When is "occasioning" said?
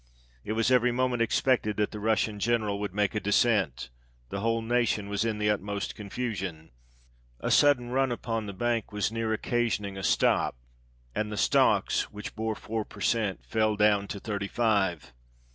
9.31-9.99